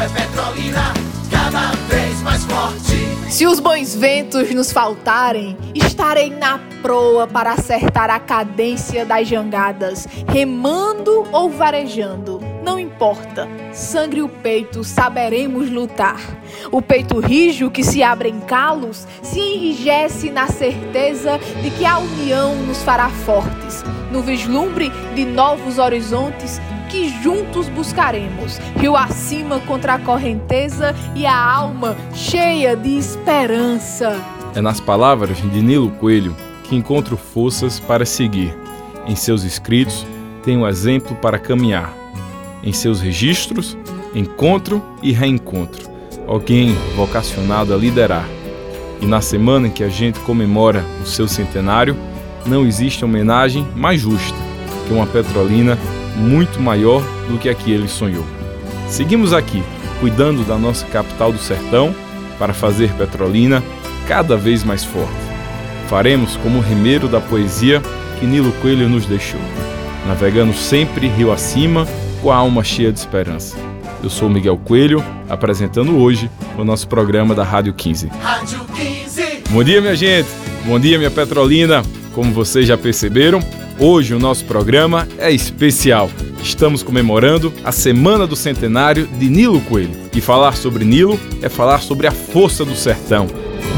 É 0.00 0.08
Petrolina, 0.08 0.94
cada 1.28 1.72
vez 1.88 2.22
mais 2.22 2.44
forte. 2.44 3.32
Se 3.32 3.46
os 3.46 3.58
bons 3.58 3.96
ventos 3.96 4.48
nos 4.54 4.70
faltarem, 4.70 5.56
estarei 5.74 6.30
na 6.30 6.60
proa 6.80 7.26
para 7.26 7.52
acertar 7.52 8.08
a 8.08 8.20
cadência 8.20 9.04
das 9.04 9.26
jangadas, 9.26 10.06
remando 10.28 11.26
ou 11.32 11.50
varejando. 11.50 12.40
Não 12.62 12.78
importa, 12.78 13.48
sangue 13.72 14.22
o 14.22 14.28
peito, 14.28 14.84
saberemos 14.84 15.68
lutar. 15.68 16.20
O 16.70 16.80
peito 16.80 17.18
rijo 17.18 17.70
que 17.70 17.82
se 17.82 18.00
abre 18.00 18.28
em 18.28 18.38
calos 18.40 19.06
se 19.20 19.40
enrijece 19.40 20.30
na 20.30 20.46
certeza 20.46 21.40
de 21.60 21.70
que 21.70 21.84
a 21.84 21.98
união 21.98 22.54
nos 22.54 22.82
fará 22.84 23.08
fortes. 23.08 23.84
No 24.12 24.22
vislumbre 24.22 24.90
de 25.14 25.24
novos 25.24 25.78
horizontes, 25.78 26.60
que 26.88 27.08
juntos 27.22 27.68
buscaremos, 27.68 28.58
rio 28.76 28.96
acima 28.96 29.60
contra 29.60 29.94
a 29.94 29.98
correnteza 29.98 30.94
e 31.14 31.26
a 31.26 31.36
alma 31.36 31.96
cheia 32.14 32.76
de 32.76 32.96
esperança. 32.96 34.16
É 34.54 34.60
nas 34.60 34.80
palavras 34.80 35.36
de 35.36 35.62
Nilo 35.62 35.90
Coelho 35.92 36.34
que 36.64 36.76
encontro 36.76 37.16
forças 37.16 37.78
para 37.80 38.04
seguir. 38.04 38.54
Em 39.06 39.16
seus 39.16 39.42
escritos, 39.42 40.06
tenho 40.42 40.66
exemplo 40.66 41.16
para 41.16 41.38
caminhar. 41.38 41.92
Em 42.62 42.72
seus 42.72 43.00
registros, 43.00 43.76
encontro 44.14 44.82
e 45.02 45.12
reencontro. 45.12 45.88
Alguém 46.26 46.74
vocacionado 46.94 47.72
a 47.72 47.76
liderar. 47.76 48.28
E 49.00 49.06
na 49.06 49.20
semana 49.20 49.68
em 49.68 49.70
que 49.70 49.84
a 49.84 49.88
gente 49.88 50.18
comemora 50.20 50.84
o 51.02 51.06
seu 51.06 51.28
centenário, 51.28 51.96
não 52.44 52.66
existe 52.66 53.04
homenagem 53.04 53.66
mais 53.74 54.00
justa 54.00 54.36
que 54.86 54.92
uma 54.92 55.06
petrolina 55.06 55.78
muito 56.18 56.60
maior 56.60 57.02
do 57.28 57.38
que 57.38 57.48
a 57.48 57.54
que 57.54 57.70
ele 57.70 57.88
sonhou. 57.88 58.24
Seguimos 58.88 59.32
aqui, 59.32 59.62
cuidando 60.00 60.44
da 60.44 60.56
nossa 60.56 60.84
capital 60.86 61.32
do 61.32 61.38
sertão, 61.38 61.94
para 62.38 62.52
fazer 62.52 62.92
Petrolina 62.92 63.62
cada 64.06 64.36
vez 64.36 64.62
mais 64.64 64.84
forte. 64.84 65.12
Faremos 65.88 66.36
como 66.36 66.58
o 66.58 66.62
remeiro 66.62 67.08
da 67.08 67.20
poesia 67.20 67.82
que 68.18 68.26
Nilo 68.26 68.52
Coelho 68.60 68.88
nos 68.88 69.06
deixou, 69.06 69.40
navegando 70.06 70.52
sempre 70.52 71.08
rio 71.08 71.32
acima, 71.32 71.86
com 72.20 72.30
a 72.30 72.36
alma 72.36 72.64
cheia 72.64 72.92
de 72.92 72.98
esperança. 72.98 73.56
Eu 74.02 74.10
sou 74.10 74.28
Miguel 74.28 74.56
Coelho, 74.58 75.04
apresentando 75.28 75.98
hoje 75.98 76.30
o 76.56 76.64
nosso 76.64 76.88
programa 76.88 77.34
da 77.34 77.44
Rádio 77.44 77.72
15. 77.72 78.08
Rádio 78.20 78.60
15. 78.74 79.42
Bom 79.50 79.64
dia, 79.64 79.80
minha 79.80 79.96
gente! 79.96 80.28
Bom 80.64 80.78
dia, 80.78 80.98
minha 80.98 81.10
Petrolina! 81.10 81.82
Como 82.18 82.32
vocês 82.32 82.66
já 82.66 82.76
perceberam, 82.76 83.40
Hoje 83.80 84.12
o 84.12 84.18
nosso 84.18 84.44
programa 84.44 85.06
é 85.18 85.30
especial. 85.30 86.10
Estamos 86.42 86.82
comemorando 86.82 87.54
a 87.62 87.70
semana 87.70 88.26
do 88.26 88.34
centenário 88.34 89.06
de 89.06 89.28
Nilo 89.28 89.60
Coelho. 89.60 89.96
E 90.12 90.20
falar 90.20 90.56
sobre 90.56 90.84
Nilo 90.84 91.16
é 91.40 91.48
falar 91.48 91.78
sobre 91.78 92.08
a 92.08 92.10
força 92.10 92.64
do 92.64 92.74
sertão. 92.74 93.28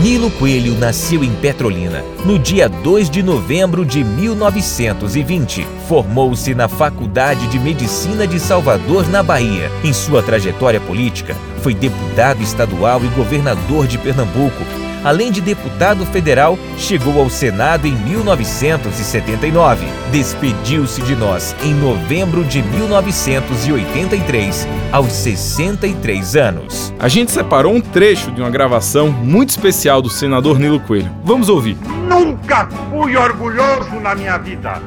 Nilo 0.02 0.30
Coelho 0.30 0.74
nasceu 0.78 1.22
em 1.22 1.30
Petrolina 1.34 2.02
no 2.24 2.38
dia 2.38 2.66
2 2.66 3.10
de 3.10 3.22
novembro 3.22 3.84
de 3.84 4.02
1920. 4.02 5.66
Formou-se 5.86 6.54
na 6.54 6.66
Faculdade 6.66 7.46
de 7.48 7.58
Medicina 7.58 8.26
de 8.26 8.40
Salvador, 8.40 9.06
na 9.10 9.22
Bahia. 9.22 9.70
Em 9.84 9.92
sua 9.92 10.22
trajetória 10.22 10.80
política, 10.80 11.36
foi 11.60 11.74
deputado 11.74 12.42
estadual 12.42 13.04
e 13.04 13.08
governador 13.08 13.86
de 13.86 13.98
Pernambuco 13.98 14.64
além 15.04 15.30
de 15.30 15.40
deputado 15.40 16.04
federal, 16.06 16.58
chegou 16.76 17.20
ao 17.20 17.30
Senado 17.30 17.86
em 17.86 17.94
1979. 17.94 19.86
Despediu-se 20.10 21.02
de 21.02 21.14
nós 21.14 21.54
em 21.62 21.74
novembro 21.74 22.44
de 22.44 22.62
1983, 22.62 24.66
aos 24.92 25.12
63 25.12 26.36
anos. 26.36 26.92
A 26.98 27.08
gente 27.08 27.30
separou 27.30 27.74
um 27.74 27.80
trecho 27.80 28.30
de 28.30 28.40
uma 28.40 28.50
gravação 28.50 29.10
muito 29.10 29.50
especial 29.50 30.02
do 30.02 30.10
senador 30.10 30.58
Nilo 30.58 30.80
Coelho. 30.80 31.10
Vamos 31.24 31.48
ouvir. 31.48 31.76
Nunca 32.08 32.68
fui 32.90 33.16
orgulhoso 33.16 33.94
na 34.00 34.14
minha 34.14 34.38
vida. 34.38 34.80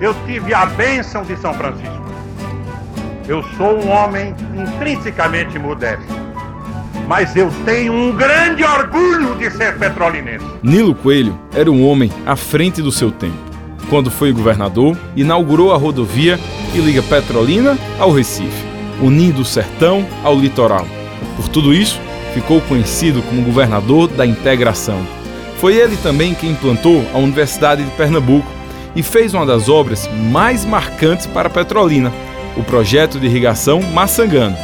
Eu 0.00 0.14
tive 0.26 0.52
a 0.52 0.66
bênção 0.66 1.22
de 1.22 1.36
São 1.36 1.54
Francisco. 1.54 2.02
Eu 3.28 3.42
sou 3.56 3.80
um 3.80 3.88
homem 3.88 4.34
intrinsecamente 4.54 5.58
modesto 5.58 6.21
mas 7.06 7.34
eu 7.36 7.50
tenho 7.64 7.92
um 7.92 8.12
grande 8.14 8.64
orgulho 8.64 9.34
de 9.36 9.50
ser 9.50 9.76
petrolinense. 9.78 10.44
Nilo 10.62 10.94
Coelho 10.94 11.38
era 11.54 11.70
um 11.70 11.86
homem 11.86 12.10
à 12.26 12.36
frente 12.36 12.80
do 12.80 12.92
seu 12.92 13.10
tempo. 13.10 13.36
Quando 13.88 14.10
foi 14.10 14.32
governador, 14.32 14.96
inaugurou 15.14 15.72
a 15.72 15.76
rodovia 15.76 16.38
que 16.72 16.80
liga 16.80 17.02
Petrolina 17.02 17.76
ao 17.98 18.10
Recife, 18.10 18.64
unindo 19.02 19.42
o 19.42 19.44
sertão 19.44 20.06
ao 20.24 20.38
litoral. 20.38 20.86
Por 21.36 21.48
tudo 21.48 21.74
isso, 21.74 22.00
ficou 22.32 22.60
conhecido 22.62 23.22
como 23.22 23.42
governador 23.42 24.08
da 24.08 24.24
integração. 24.24 25.06
Foi 25.58 25.76
ele 25.76 25.96
também 25.96 26.34
quem 26.34 26.52
implantou 26.52 27.04
a 27.12 27.18
Universidade 27.18 27.84
de 27.84 27.90
Pernambuco 27.92 28.50
e 28.96 29.02
fez 29.02 29.34
uma 29.34 29.46
das 29.46 29.68
obras 29.68 30.08
mais 30.30 30.64
marcantes 30.64 31.26
para 31.26 31.50
Petrolina, 31.50 32.12
o 32.56 32.62
projeto 32.62 33.18
de 33.18 33.26
irrigação 33.26 33.80
Massangano. 33.82 34.56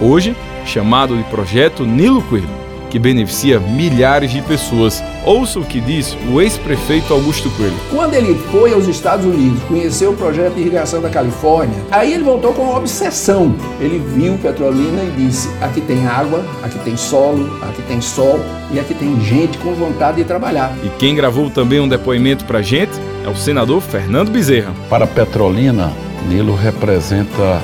Hoje, 0.00 0.36
chamado 0.66 1.16
de 1.16 1.22
Projeto 1.24 1.84
Nilo 1.84 2.20
Coelho, 2.22 2.48
que 2.90 2.98
beneficia 2.98 3.58
milhares 3.58 4.30
de 4.30 4.40
pessoas. 4.42 5.02
Ouça 5.24 5.58
o 5.58 5.64
que 5.64 5.80
diz 5.80 6.16
o 6.32 6.40
ex-prefeito 6.40 7.12
Augusto 7.12 7.50
Coelho. 7.50 7.74
Quando 7.90 8.14
ele 8.14 8.34
foi 8.50 8.72
aos 8.72 8.86
Estados 8.86 9.26
Unidos, 9.26 9.62
conheceu 9.64 10.12
o 10.12 10.16
projeto 10.16 10.54
de 10.54 10.60
irrigação 10.60 11.00
da 11.00 11.10
Califórnia, 11.10 11.76
aí 11.90 12.12
ele 12.12 12.22
voltou 12.22 12.52
com 12.52 12.62
uma 12.62 12.78
obsessão. 12.78 13.54
Ele 13.80 13.98
viu 13.98 14.38
Petrolina 14.38 15.02
e 15.02 15.12
disse: 15.16 15.48
aqui 15.60 15.80
tem 15.80 16.06
água, 16.06 16.44
aqui 16.62 16.78
tem 16.80 16.96
solo, 16.96 17.58
aqui 17.62 17.82
tem 17.82 18.00
sol 18.00 18.40
e 18.72 18.78
aqui 18.78 18.94
tem 18.94 19.20
gente 19.20 19.58
com 19.58 19.74
vontade 19.74 20.18
de 20.18 20.24
trabalhar. 20.24 20.72
E 20.82 20.88
quem 20.98 21.14
gravou 21.14 21.50
também 21.50 21.80
um 21.80 21.88
depoimento 21.88 22.44
pra 22.44 22.62
gente 22.62 22.92
é 23.24 23.28
o 23.28 23.36
senador 23.36 23.80
Fernando 23.80 24.30
Bezerra. 24.30 24.72
Para 24.88 25.06
Petrolina, 25.06 25.92
Nilo 26.28 26.54
representa 26.54 27.60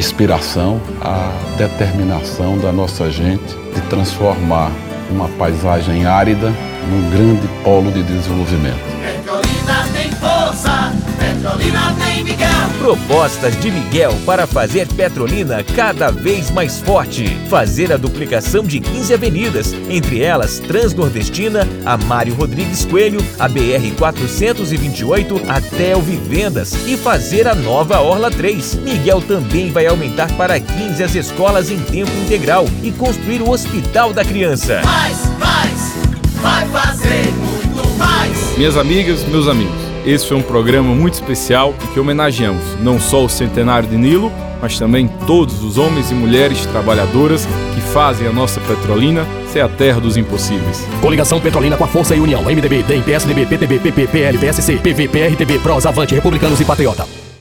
inspiração, 0.00 0.80
a 1.02 1.30
determinação 1.58 2.56
da 2.58 2.72
nossa 2.72 3.10
gente 3.10 3.54
de 3.74 3.82
transformar 3.90 4.72
uma 5.10 5.28
paisagem 5.28 6.06
árida 6.06 6.50
num 6.88 7.10
grande 7.10 7.46
polo 7.62 7.92
de 7.92 8.02
desenvolvimento. 8.02 8.80
Propostas 12.80 13.60
de 13.60 13.70
Miguel 13.70 14.14
para 14.24 14.46
fazer 14.46 14.88
Petrolina 14.88 15.62
cada 15.76 16.10
vez 16.10 16.50
mais 16.50 16.80
forte. 16.80 17.26
Fazer 17.50 17.92
a 17.92 17.98
duplicação 17.98 18.64
de 18.64 18.80
15 18.80 19.12
avenidas, 19.12 19.74
entre 19.90 20.22
elas 20.22 20.60
Transnordestina, 20.60 21.68
a 21.84 21.98
Mário 21.98 22.32
Rodrigues 22.32 22.86
Coelho, 22.86 23.20
a 23.38 23.46
BR 23.46 23.94
428 23.98 25.42
até 25.46 25.94
o 25.94 26.00
Vivendas 26.00 26.72
e 26.86 26.96
fazer 26.96 27.46
a 27.46 27.54
nova 27.54 28.00
Orla 28.00 28.30
3. 28.30 28.76
Miguel 28.76 29.20
também 29.20 29.70
vai 29.70 29.86
aumentar 29.86 30.34
para 30.38 30.58
15 30.58 31.02
as 31.02 31.14
escolas 31.14 31.70
em 31.70 31.78
tempo 31.80 32.10
integral 32.24 32.64
e 32.82 32.90
construir 32.92 33.42
o 33.42 33.50
Hospital 33.50 34.14
da 34.14 34.24
Criança. 34.24 34.80
Mais, 34.82 35.18
mais, 35.38 35.94
vai 36.40 36.66
fazer 36.68 37.30
muito 37.34 37.98
mais. 37.98 38.56
Minhas 38.56 38.78
amigas, 38.78 39.22
meus 39.24 39.46
amigos, 39.48 39.89
esse 40.04 40.26
foi 40.26 40.36
um 40.36 40.42
programa 40.42 40.94
muito 40.94 41.14
especial 41.14 41.74
e 41.84 41.86
que 41.88 42.00
homenageamos 42.00 42.62
não 42.80 42.98
só 42.98 43.24
o 43.24 43.28
centenário 43.28 43.88
de 43.88 43.96
Nilo, 43.96 44.32
mas 44.60 44.78
também 44.78 45.08
todos 45.26 45.62
os 45.62 45.78
homens 45.78 46.10
e 46.10 46.14
mulheres 46.14 46.64
trabalhadoras 46.66 47.46
que 47.74 47.80
fazem 47.80 48.26
a 48.26 48.32
nossa 48.32 48.60
Petrolina 48.60 49.26
ser 49.52 49.60
a 49.60 49.68
terra 49.68 50.00
dos 50.00 50.16
impossíveis. 50.16 50.86
Coligação 51.00 51.40
Petrolina 51.40 51.76
com 51.76 51.84
a 51.84 51.88
Força 51.88 52.14
e 52.14 52.20
União. 52.20 52.42
MDB, 52.42 52.82
DEM, 52.82 53.02
PSDB, 53.02 53.46
PTB, 53.46 53.78
PP, 53.78 54.06
PL, 54.06 54.38
PSC, 54.38 54.76
PV, 54.76 55.08
PRTB, 55.08 55.58
PROS, 55.58 55.86
Avante, 55.86 56.14
Republicanos 56.14 56.60
e 56.60 56.64
Patriota. 56.64 57.19